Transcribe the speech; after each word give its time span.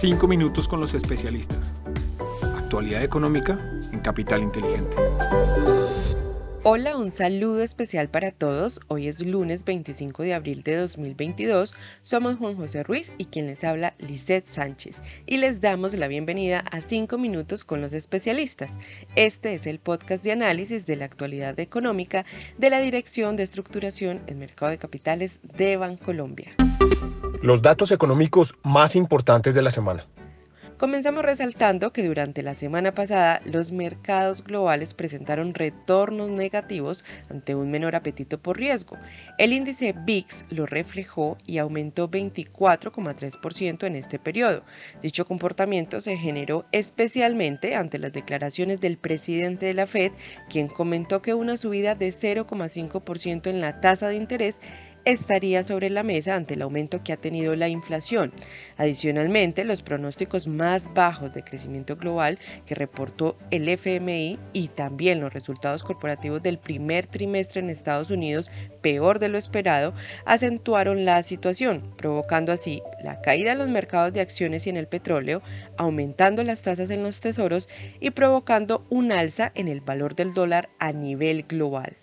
Cinco 0.00 0.28
minutos 0.28 0.68
con 0.68 0.78
los 0.78 0.94
especialistas. 0.94 1.74
Actualidad 2.56 3.02
económica 3.02 3.58
en 3.90 3.98
Capital 3.98 4.44
Inteligente. 4.44 4.96
Hola, 6.70 6.98
un 6.98 7.12
saludo 7.12 7.62
especial 7.62 8.10
para 8.10 8.30
todos. 8.30 8.82
Hoy 8.88 9.08
es 9.08 9.24
lunes 9.24 9.64
25 9.64 10.22
de 10.22 10.34
abril 10.34 10.62
de 10.62 10.76
2022. 10.76 11.74
Somos 12.02 12.36
Juan 12.36 12.56
José 12.56 12.82
Ruiz 12.82 13.14
y 13.16 13.24
quien 13.24 13.46
les 13.46 13.64
habla 13.64 13.94
Lisette 13.96 14.50
Sánchez. 14.50 15.00
Y 15.24 15.38
les 15.38 15.62
damos 15.62 15.94
la 15.94 16.08
bienvenida 16.08 16.62
a 16.70 16.82
5 16.82 17.16
minutos 17.16 17.64
con 17.64 17.80
los 17.80 17.94
especialistas. 17.94 18.76
Este 19.16 19.54
es 19.54 19.66
el 19.66 19.78
podcast 19.78 20.22
de 20.22 20.32
análisis 20.32 20.84
de 20.84 20.96
la 20.96 21.06
actualidad 21.06 21.58
económica 21.58 22.26
de 22.58 22.68
la 22.68 22.80
Dirección 22.80 23.36
de 23.36 23.44
Estructuración 23.44 24.20
en 24.26 24.38
Mercado 24.38 24.70
de 24.70 24.76
Capitales 24.76 25.40
de 25.42 25.78
Bancolombia. 25.78 26.50
Los 27.40 27.62
datos 27.62 27.92
económicos 27.92 28.54
más 28.62 28.94
importantes 28.94 29.54
de 29.54 29.62
la 29.62 29.70
semana. 29.70 30.06
Comenzamos 30.78 31.24
resaltando 31.24 31.92
que 31.92 32.06
durante 32.06 32.44
la 32.44 32.54
semana 32.54 32.94
pasada 32.94 33.40
los 33.44 33.72
mercados 33.72 34.44
globales 34.44 34.94
presentaron 34.94 35.52
retornos 35.52 36.30
negativos 36.30 37.04
ante 37.28 37.56
un 37.56 37.68
menor 37.68 37.96
apetito 37.96 38.40
por 38.40 38.58
riesgo. 38.58 38.96
El 39.38 39.52
índice 39.52 39.92
VIX 39.92 40.44
lo 40.50 40.66
reflejó 40.66 41.36
y 41.44 41.58
aumentó 41.58 42.08
24,3% 42.08 43.88
en 43.88 43.96
este 43.96 44.20
periodo. 44.20 44.62
Dicho 45.02 45.26
comportamiento 45.26 46.00
se 46.00 46.16
generó 46.16 46.64
especialmente 46.70 47.74
ante 47.74 47.98
las 47.98 48.12
declaraciones 48.12 48.80
del 48.80 48.98
presidente 48.98 49.66
de 49.66 49.74
la 49.74 49.88
Fed, 49.88 50.12
quien 50.48 50.68
comentó 50.68 51.22
que 51.22 51.34
una 51.34 51.56
subida 51.56 51.96
de 51.96 52.10
0,5% 52.10 53.50
en 53.50 53.60
la 53.60 53.80
tasa 53.80 54.06
de 54.06 54.14
interés 54.14 54.60
estaría 55.08 55.62
sobre 55.62 55.88
la 55.88 56.02
mesa 56.02 56.36
ante 56.36 56.52
el 56.52 56.60
aumento 56.60 57.02
que 57.02 57.14
ha 57.14 57.16
tenido 57.16 57.56
la 57.56 57.68
inflación. 57.68 58.30
Adicionalmente, 58.76 59.64
los 59.64 59.82
pronósticos 59.82 60.46
más 60.46 60.92
bajos 60.92 61.32
de 61.32 61.42
crecimiento 61.42 61.96
global 61.96 62.38
que 62.66 62.74
reportó 62.74 63.38
el 63.50 63.68
FMI 63.70 64.38
y 64.52 64.68
también 64.68 65.20
los 65.20 65.32
resultados 65.32 65.82
corporativos 65.82 66.42
del 66.42 66.58
primer 66.58 67.06
trimestre 67.06 67.60
en 67.60 67.70
Estados 67.70 68.10
Unidos, 68.10 68.50
peor 68.82 69.18
de 69.18 69.30
lo 69.30 69.38
esperado, 69.38 69.94
acentuaron 70.26 71.06
la 71.06 71.22
situación, 71.22 71.94
provocando 71.96 72.52
así 72.52 72.82
la 73.02 73.22
caída 73.22 73.52
en 73.52 73.58
los 73.58 73.68
mercados 73.68 74.12
de 74.12 74.20
acciones 74.20 74.66
y 74.66 74.70
en 74.70 74.76
el 74.76 74.88
petróleo, 74.88 75.40
aumentando 75.78 76.44
las 76.44 76.60
tasas 76.60 76.90
en 76.90 77.02
los 77.02 77.20
tesoros 77.20 77.70
y 77.98 78.10
provocando 78.10 78.86
un 78.90 79.12
alza 79.12 79.52
en 79.54 79.68
el 79.68 79.80
valor 79.80 80.14
del 80.14 80.34
dólar 80.34 80.68
a 80.78 80.92
nivel 80.92 81.44
global. 81.44 81.96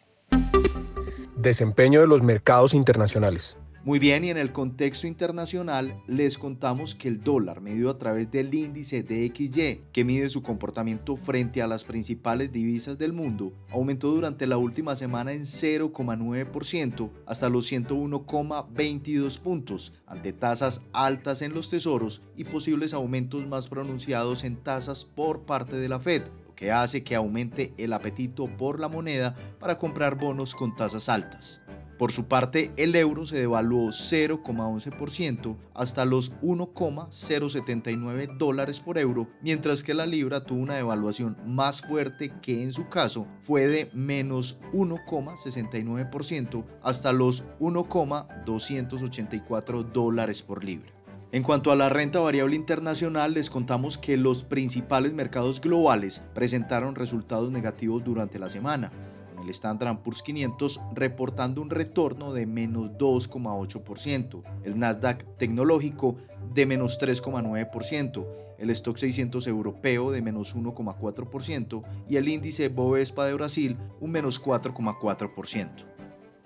Desempeño 1.45 2.01
de 2.01 2.07
los 2.07 2.23
mercados 2.23 2.73
internacionales. 2.73 3.55
Muy 3.83 3.99
bien, 3.99 4.23
y 4.23 4.31
en 4.31 4.38
el 4.38 4.51
contexto 4.51 5.05
internacional 5.05 6.02
les 6.07 6.39
contamos 6.39 6.95
que 6.95 7.07
el 7.07 7.21
dólar, 7.21 7.61
medido 7.61 7.91
a 7.91 7.99
través 7.99 8.31
del 8.31 8.52
índice 8.52 9.03
DXY, 9.03 9.83
que 9.93 10.03
mide 10.03 10.27
su 10.29 10.41
comportamiento 10.41 11.17
frente 11.17 11.61
a 11.61 11.67
las 11.67 11.83
principales 11.83 12.52
divisas 12.52 12.97
del 12.97 13.13
mundo, 13.13 13.53
aumentó 13.69 14.09
durante 14.09 14.47
la 14.47 14.57
última 14.57 14.95
semana 14.95 15.33
en 15.33 15.43
0,9% 15.43 17.11
hasta 17.27 17.47
los 17.47 17.71
101,22 17.71 19.37
puntos, 19.39 19.93
ante 20.07 20.33
tasas 20.33 20.81
altas 20.93 21.43
en 21.43 21.53
los 21.53 21.69
tesoros 21.69 22.23
y 22.35 22.45
posibles 22.45 22.91
aumentos 22.95 23.45
más 23.45 23.67
pronunciados 23.67 24.43
en 24.45 24.55
tasas 24.55 25.05
por 25.05 25.41
parte 25.41 25.75
de 25.75 25.89
la 25.89 25.99
Fed, 25.99 26.23
que 26.56 26.72
hace 26.72 27.03
que 27.03 27.16
aumente 27.16 27.73
el 27.78 27.94
apetito 27.94 28.48
por 28.48 28.80
la 28.80 28.89
moneda 28.89 29.36
para 29.59 29.78
comprar 29.78 30.16
bonos 30.16 30.56
con 30.56 30.75
tasas 30.75 31.09
altas. 31.09 31.61
Por 31.98 32.11
su 32.11 32.25
parte, 32.25 32.72
el 32.75 32.94
euro 32.95 33.25
se 33.25 33.38
devaluó 33.38 33.88
0,11% 33.88 35.56
hasta 35.73 36.03
los 36.03 36.33
1,079 36.42 38.28
dólares 38.38 38.81
por 38.81 38.98
euro, 38.98 39.30
mientras 39.42 39.81
que 39.81 39.94
la 39.94 40.06
libra 40.06 40.44
tuvo 40.44 40.59
una 40.59 40.76
devaluación 40.76 41.38
más 41.45 41.80
fuerte 41.81 42.33
que 42.42 42.64
en 42.64 42.73
su 42.73 42.89
caso 42.89 43.28
fue 43.44 43.67
de 43.67 43.89
menos 43.94 44.59
1,69% 44.73 46.65
hasta 46.83 47.14
los 47.14 47.45
1,284 47.60 49.83
dólares 49.83 50.42
por 50.42 50.65
libra. 50.65 50.92
En 51.35 51.43
cuanto 51.43 51.69
a 51.69 51.75
la 51.75 51.89
renta 51.89 52.21
variable 52.21 52.55
internacional, 52.55 53.33
les 53.33 53.49
contamos 53.49 53.97
que 53.97 54.15
los 54.15 54.45
principales 54.45 55.11
mercados 55.11 55.59
globales 55.59 56.23
presentaron 56.33 56.95
resultados 56.95 57.51
negativos 57.51 58.05
durante 58.05 58.39
la 58.39 58.49
semana, 58.49 58.89
con 59.35 59.43
el 59.43 59.49
Standard 59.49 59.97
Poor's 60.01 60.23
500 60.23 60.79
reportando 60.93 61.61
un 61.61 61.69
retorno 61.69 62.31
de 62.31 62.45
menos 62.45 62.91
2,8%, 62.91 64.43
el 64.63 64.79
Nasdaq 64.79 65.25
tecnológico 65.35 66.15
de 66.53 66.65
menos 66.67 66.97
3,9%, 67.01 68.25
el 68.57 68.69
Stock 68.69 68.95
600 68.95 69.45
europeo 69.47 70.11
de 70.11 70.21
menos 70.21 70.55
1,4% 70.55 71.83
y 72.07 72.15
el 72.15 72.29
índice 72.29 72.69
Bovespa 72.69 73.25
de 73.25 73.33
Brasil 73.33 73.77
un 73.99 74.11
menos 74.11 74.41
4,4%. 74.41 75.95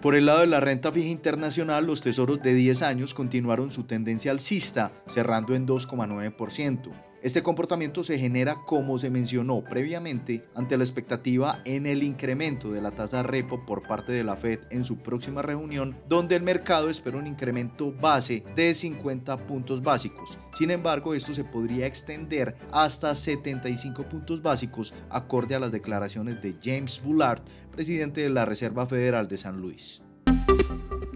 Por 0.01 0.15
el 0.15 0.27
lado 0.27 0.39
de 0.39 0.47
la 0.47 0.61
renta 0.61 0.93
fija 0.93 1.09
internacional, 1.09 1.85
los 1.85 2.01
tesoros 2.01 2.41
de 2.41 2.53
10 2.53 2.83
años 2.83 3.13
continuaron 3.13 3.69
su 3.69 3.83
tendencia 3.83 4.31
alcista, 4.31 4.93
cerrando 5.07 5.55
en 5.55 5.67
2,9%. 5.67 7.08
Este 7.21 7.43
comportamiento 7.43 8.01
se 8.01 8.17
genera, 8.17 8.63
como 8.65 8.97
se 8.97 9.09
mencionó 9.09 9.61
previamente, 9.61 10.45
ante 10.55 10.77
la 10.77 10.85
expectativa 10.85 11.61
en 11.65 11.85
el 11.85 12.01
incremento 12.01 12.71
de 12.71 12.81
la 12.81 12.91
tasa 12.91 13.23
repo 13.23 13.65
por 13.65 13.85
parte 13.85 14.13
de 14.13 14.23
la 14.23 14.37
Fed 14.37 14.59
en 14.69 14.85
su 14.85 14.97
próxima 14.97 15.41
reunión, 15.41 15.97
donde 16.07 16.37
el 16.37 16.43
mercado 16.43 16.89
espera 16.89 17.17
un 17.17 17.27
incremento 17.27 17.91
base 17.91 18.45
de 18.55 18.73
50 18.73 19.35
puntos 19.47 19.81
básicos. 19.81 20.37
Sin 20.53 20.71
embargo, 20.71 21.13
esto 21.13 21.33
se 21.33 21.43
podría 21.43 21.87
extender 21.87 22.55
hasta 22.71 23.13
75 23.13 24.03
puntos 24.03 24.41
básicos, 24.41 24.93
acorde 25.09 25.55
a 25.55 25.59
las 25.59 25.73
declaraciones 25.73 26.41
de 26.41 26.55
James 26.63 27.01
Bullard, 27.03 27.41
presidente 27.71 28.21
de 28.21 28.29
la 28.29 28.45
Reserva 28.45 28.85
Federal 28.85 29.27
de 29.27 29.37
San 29.37 29.59
Luis. 29.59 30.01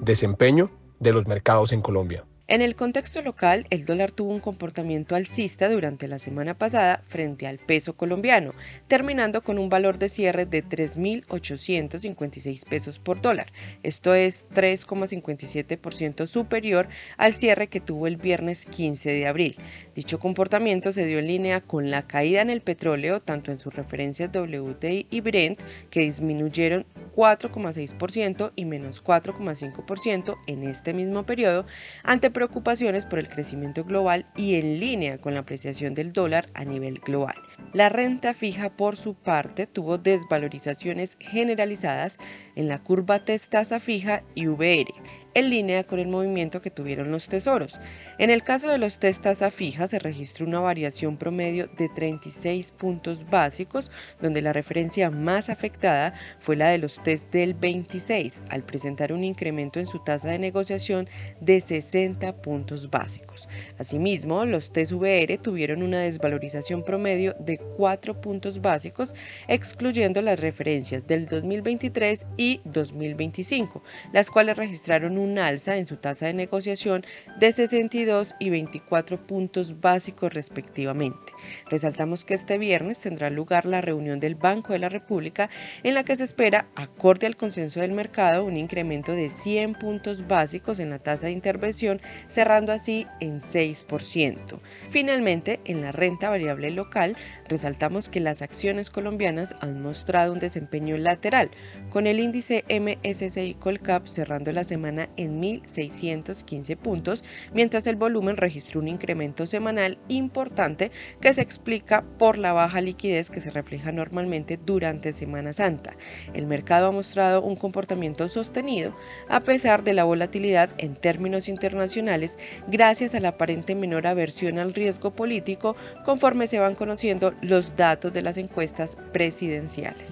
Desempeño 0.01 0.69
de 0.99 1.13
los 1.13 1.27
mercados 1.27 1.71
en 1.71 1.81
Colombia. 1.81 2.25
En 2.49 2.61
el 2.61 2.75
contexto 2.75 3.21
local, 3.21 3.65
el 3.69 3.85
dólar 3.85 4.11
tuvo 4.11 4.33
un 4.33 4.41
comportamiento 4.41 5.15
alcista 5.15 5.69
durante 5.69 6.09
la 6.09 6.19
semana 6.19 6.57
pasada 6.57 6.99
frente 7.01 7.47
al 7.47 7.57
peso 7.57 7.95
colombiano, 7.95 8.53
terminando 8.89 9.45
con 9.45 9.57
un 9.57 9.69
valor 9.69 9.97
de 9.97 10.09
cierre 10.09 10.45
de 10.45 10.61
3.856 10.61 12.67
pesos 12.67 12.99
por 12.99 13.21
dólar. 13.21 13.47
Esto 13.81 14.13
es 14.13 14.45
3,57% 14.49 16.27
superior 16.27 16.89
al 17.15 17.33
cierre 17.33 17.67
que 17.67 17.79
tuvo 17.79 18.07
el 18.07 18.17
viernes 18.17 18.65
15 18.65 19.09
de 19.09 19.25
abril. 19.25 19.55
Dicho 19.95 20.19
comportamiento 20.19 20.91
se 20.91 21.05
dio 21.05 21.19
en 21.19 21.27
línea 21.27 21.61
con 21.61 21.91
la 21.91 22.05
caída 22.05 22.41
en 22.41 22.49
el 22.49 22.59
petróleo, 22.59 23.21
tanto 23.21 23.53
en 23.53 23.59
sus 23.61 23.73
referencias 23.73 24.31
WTI 24.33 25.07
y 25.09 25.21
Brent, 25.21 25.61
que 25.89 26.01
disminuyeron 26.01 26.85
4,6% 27.15 28.51
y 28.57 28.65
menos 28.65 29.01
4,5% 29.01 30.35
en 30.47 30.63
este 30.63 30.93
mismo 30.93 31.25
periodo, 31.25 31.65
ante 32.03 32.32
preocupaciones 32.33 33.05
por 33.05 33.19
el 33.19 33.29
crecimiento 33.29 33.85
global 33.85 34.25
y 34.35 34.55
en 34.55 34.79
línea 34.79 35.19
con 35.19 35.33
la 35.33 35.41
apreciación 35.41 35.93
del 35.93 36.11
dólar 36.11 36.49
a 36.53 36.65
nivel 36.65 36.99
global. 36.99 37.35
La 37.71 37.89
renta 37.89 38.33
fija, 38.33 38.69
por 38.69 38.97
su 38.97 39.13
parte, 39.13 39.67
tuvo 39.67 39.97
desvalorizaciones 39.97 41.15
generalizadas 41.19 42.17
en 42.55 42.67
la 42.67 42.79
curva 42.79 43.23
tasa 43.23 43.79
fija 43.79 44.21
y 44.35 44.47
VR 44.47 44.91
en 45.35 45.49
línea 45.49 45.83
con 45.83 45.99
el 45.99 46.07
movimiento 46.07 46.61
que 46.61 46.71
tuvieron 46.71 47.11
los 47.11 47.27
tesoros. 47.27 47.79
En 48.17 48.29
el 48.29 48.43
caso 48.43 48.67
de 48.69 48.77
los 48.77 48.99
test 48.99 49.23
tasa 49.23 49.51
fija 49.51 49.87
se 49.87 49.99
registró 49.99 50.45
una 50.45 50.59
variación 50.59 51.17
promedio 51.17 51.67
de 51.77 51.89
36 51.89 52.71
puntos 52.71 53.29
básicos, 53.29 53.91
donde 54.21 54.41
la 54.41 54.53
referencia 54.53 55.09
más 55.09 55.49
afectada 55.49 56.13
fue 56.39 56.55
la 56.55 56.69
de 56.69 56.77
los 56.77 57.01
test 57.03 57.31
del 57.31 57.53
26, 57.53 58.43
al 58.49 58.63
presentar 58.63 59.13
un 59.13 59.23
incremento 59.23 59.79
en 59.79 59.85
su 59.85 59.99
tasa 59.99 60.29
de 60.29 60.39
negociación 60.39 61.07
de 61.39 61.61
60 61.61 62.41
puntos 62.41 62.89
básicos. 62.89 63.47
Asimismo, 63.77 64.45
los 64.45 64.71
test 64.71 64.91
VR 64.91 65.37
tuvieron 65.37 65.83
una 65.83 65.99
desvalorización 65.99 66.83
promedio 66.83 67.35
de 67.39 67.57
4 67.57 68.19
puntos 68.21 68.61
básicos, 68.61 69.15
excluyendo 69.47 70.21
las 70.21 70.39
referencias 70.39 71.07
del 71.07 71.25
2023 71.25 72.27
y 72.37 72.61
2025, 72.65 73.83
las 74.11 74.29
cuales 74.29 74.57
registraron 74.57 75.17
un 75.17 75.22
un 75.23 75.39
alza 75.39 75.77
en 75.77 75.85
su 75.85 75.97
tasa 75.97 76.27
de 76.27 76.33
negociación 76.33 77.05
de 77.39 77.51
62 77.51 78.35
y 78.39 78.49
24 78.49 79.25
puntos 79.25 79.79
básicos 79.79 80.33
respectivamente. 80.33 81.33
Resaltamos 81.69 82.25
que 82.25 82.33
este 82.33 82.57
viernes 82.57 82.99
tendrá 82.99 83.29
lugar 83.29 83.65
la 83.65 83.81
reunión 83.81 84.19
del 84.19 84.35
Banco 84.35 84.73
de 84.73 84.79
la 84.79 84.89
República 84.89 85.49
en 85.83 85.93
la 85.93 86.03
que 86.03 86.15
se 86.15 86.23
espera, 86.23 86.67
acorde 86.75 87.27
al 87.27 87.35
consenso 87.35 87.79
del 87.79 87.91
mercado, 87.91 88.45
un 88.45 88.57
incremento 88.57 89.13
de 89.13 89.29
100 89.29 89.75
puntos 89.75 90.27
básicos 90.27 90.79
en 90.79 90.89
la 90.89 90.99
tasa 90.99 91.27
de 91.27 91.33
intervención, 91.33 92.01
cerrando 92.27 92.71
así 92.71 93.07
en 93.19 93.41
6%. 93.41 94.59
Finalmente, 94.89 95.59
en 95.65 95.81
la 95.81 95.91
renta 95.91 96.29
variable 96.29 96.71
local, 96.71 97.15
resaltamos 97.47 98.09
que 98.09 98.19
las 98.19 98.41
acciones 98.41 98.89
colombianas 98.89 99.55
han 99.61 99.81
mostrado 99.81 100.33
un 100.33 100.39
desempeño 100.39 100.97
lateral, 100.97 101.51
con 101.89 102.07
el 102.07 102.19
índice 102.19 102.63
MSCI 102.69 103.55
Colcap 103.55 104.05
cerrando 104.07 104.51
la 104.51 104.63
semana 104.63 105.07
en 105.17 105.41
1.615 105.41 106.77
puntos, 106.77 107.23
mientras 107.53 107.87
el 107.87 107.95
volumen 107.95 108.37
registró 108.37 108.79
un 108.79 108.87
incremento 108.87 109.47
semanal 109.47 109.97
importante 110.07 110.91
que 111.21 111.33
se 111.33 111.41
explica 111.41 112.03
por 112.17 112.37
la 112.37 112.53
baja 112.53 112.81
liquidez 112.81 113.29
que 113.29 113.41
se 113.41 113.51
refleja 113.51 113.91
normalmente 113.91 114.59
durante 114.63 115.13
Semana 115.13 115.53
Santa. 115.53 115.95
El 116.33 116.47
mercado 116.47 116.87
ha 116.87 116.91
mostrado 116.91 117.41
un 117.41 117.55
comportamiento 117.55 118.29
sostenido 118.29 118.95
a 119.29 119.41
pesar 119.41 119.83
de 119.83 119.93
la 119.93 120.03
volatilidad 120.03 120.69
en 120.77 120.95
términos 120.95 121.49
internacionales 121.49 122.37
gracias 122.67 123.15
a 123.15 123.19
la 123.19 123.29
aparente 123.29 123.75
menor 123.75 124.07
aversión 124.07 124.59
al 124.59 124.73
riesgo 124.73 125.11
político 125.11 125.75
conforme 126.03 126.47
se 126.47 126.59
van 126.59 126.75
conociendo 126.75 127.33
los 127.41 127.75
datos 127.75 128.13
de 128.13 128.21
las 128.21 128.37
encuestas 128.37 128.97
presidenciales. 129.11 130.07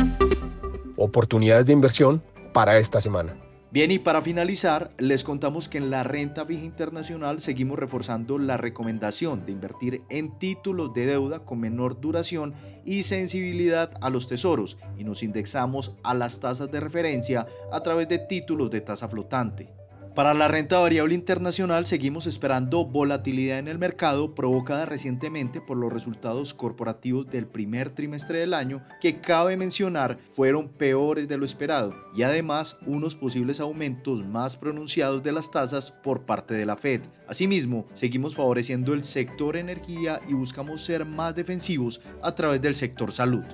Oportunidades 0.98 1.66
de 1.66 1.74
inversión 1.74 2.24
para 2.54 2.78
esta 2.78 3.02
semana. 3.02 3.36
Bien, 3.72 3.90
y 3.90 4.00
para 4.00 4.22
finalizar, 4.22 4.92
les 4.98 5.24
contamos 5.24 5.70
que 5.70 5.78
en 5.78 5.90
la 5.90 6.04
renta 6.04 6.46
fija 6.46 6.66
internacional 6.66 7.40
seguimos 7.40 7.80
reforzando 7.80 8.38
la 8.38 8.58
recomendación 8.58 9.46
de 9.46 9.54
invertir 9.54 10.02
en 10.10 10.38
títulos 10.38 10.94
de 10.94 11.06
deuda 11.06 11.46
con 11.46 11.62
menor 11.62 12.02
duración 12.02 12.54
y 12.84 13.04
sensibilidad 13.04 13.94
a 14.02 14.10
los 14.10 14.28
tesoros 14.28 14.78
y 14.98 15.06
nos 15.06 15.24
indexamos 15.24 15.94
a 16.04 16.14
las 16.14 16.42
tasas 16.42 16.70
de 16.70 16.82
referencia 16.82 17.48
a 17.72 17.82
través 17.82 18.10
de 18.10 18.20
títulos 18.20 18.70
de 18.72 18.82
tasa 18.82 19.08
flotante. 19.08 19.70
Para 20.16 20.34
la 20.34 20.50
renta 20.50 20.78
variable 20.78 21.16
internacional 21.16 21.86
seguimos 21.86 22.28
esperando 22.28 22.84
volatilidad 22.84 23.60
en 23.60 23.70
el 23.70 23.80
mercado 23.80 24.36
provocada 24.36 24.86
recientemente 24.86 25.62
por 25.62 25.78
los 25.78 25.94
resultados 25.94 26.54
corporativos 26.54 27.28
del 27.28 27.48
primer 27.48 27.92
trimestre 27.92 28.40
del 28.40 28.54
año 28.54 28.84
que 29.00 29.22
cabe 29.22 29.56
mencionar 29.56 30.18
fueron 30.34 30.68
peores 30.68 31.30
de 31.30 31.38
lo 31.38 31.46
esperado 31.46 31.96
y 32.14 32.24
además 32.24 32.76
unos 32.86 33.16
posibles 33.16 33.62
aumentos 33.62 34.26
más 34.26 34.58
pronunciados 34.58 35.24
de 35.24 35.32
las 35.32 35.50
tasas 35.50 35.92
por 35.92 36.26
parte 36.26 36.56
de 36.56 36.66
la 36.66 36.76
Fed. 36.76 37.04
Asimismo, 37.30 37.86
seguimos 37.94 38.36
favoreciendo 38.36 38.94
el 38.94 39.06
sector 39.06 39.56
energía 39.56 40.20
y 40.28 40.34
buscamos 40.34 40.84
ser 40.84 41.06
más 41.06 41.36
defensivos 41.36 42.02
a 42.22 42.36
través 42.36 42.62
del 42.62 42.76
sector 42.76 43.14
salud. 43.14 43.46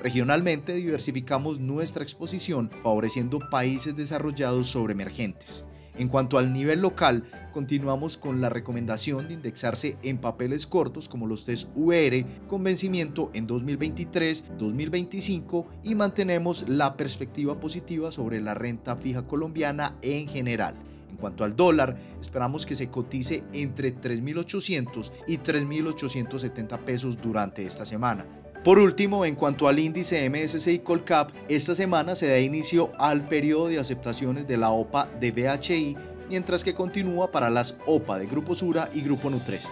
Regionalmente 0.00 0.72
diversificamos 0.72 1.60
nuestra 1.60 2.02
exposición 2.02 2.70
favoreciendo 2.82 3.38
países 3.50 3.94
desarrollados 3.94 4.68
sobre 4.68 4.94
emergentes. 4.94 5.62
En 5.98 6.08
cuanto 6.08 6.36
al 6.36 6.52
nivel 6.52 6.80
local, 6.80 7.24
continuamos 7.52 8.18
con 8.18 8.42
la 8.42 8.50
recomendación 8.50 9.28
de 9.28 9.34
indexarse 9.34 9.96
en 10.02 10.18
papeles 10.18 10.66
cortos 10.66 11.08
como 11.08 11.26
los 11.26 11.44
test 11.44 11.70
UR 11.74 12.24
con 12.48 12.62
vencimiento 12.62 13.30
en 13.32 13.46
2023, 13.46 14.44
2025 14.58 15.66
y 15.82 15.94
mantenemos 15.94 16.68
la 16.68 16.96
perspectiva 16.96 17.58
positiva 17.58 18.12
sobre 18.12 18.42
la 18.42 18.52
renta 18.52 18.96
fija 18.96 19.26
colombiana 19.26 19.96
en 20.02 20.28
general. 20.28 20.74
En 21.10 21.16
cuanto 21.16 21.44
al 21.44 21.56
dólar, 21.56 21.96
esperamos 22.20 22.66
que 22.66 22.76
se 22.76 22.90
cotice 22.90 23.42
entre 23.54 23.94
3.800 23.94 25.10
y 25.26 25.38
3.870 25.38 26.78
pesos 26.80 27.18
durante 27.22 27.64
esta 27.64 27.86
semana. 27.86 28.26
Por 28.66 28.80
último, 28.80 29.24
en 29.24 29.36
cuanto 29.36 29.68
al 29.68 29.78
índice 29.78 30.28
MSCI 30.28 30.80
Colcap, 30.80 31.30
esta 31.48 31.76
semana 31.76 32.16
se 32.16 32.26
da 32.26 32.40
inicio 32.40 32.90
al 32.98 33.28
periodo 33.28 33.68
de 33.68 33.78
aceptaciones 33.78 34.48
de 34.48 34.56
la 34.56 34.70
OPA 34.70 35.08
de 35.20 35.30
BHI, 35.30 35.96
mientras 36.28 36.64
que 36.64 36.74
continúa 36.74 37.30
para 37.30 37.48
las 37.48 37.76
OPA 37.86 38.18
de 38.18 38.26
Grupo 38.26 38.56
Sura 38.56 38.90
y 38.92 39.02
Grupo 39.02 39.30
Nutres. 39.30 39.68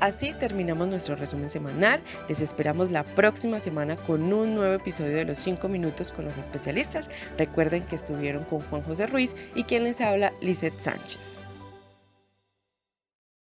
Así 0.00 0.32
terminamos 0.32 0.88
nuestro 0.88 1.14
resumen 1.14 1.50
semanal. 1.50 2.00
Les 2.26 2.40
esperamos 2.40 2.90
la 2.90 3.04
próxima 3.04 3.60
semana 3.60 3.96
con 3.96 4.32
un 4.32 4.54
nuevo 4.54 4.72
episodio 4.72 5.14
de 5.14 5.26
los 5.26 5.38
5 5.40 5.68
minutos 5.68 6.12
con 6.12 6.24
los 6.24 6.38
especialistas. 6.38 7.10
Recuerden 7.36 7.82
que 7.82 7.96
estuvieron 7.96 8.44
con 8.44 8.62
Juan 8.62 8.80
José 8.80 9.08
Ruiz 9.08 9.36
y 9.54 9.64
quien 9.64 9.84
les 9.84 10.00
habla, 10.00 10.32
Lizeth 10.40 10.80
Sánchez. 10.80 11.38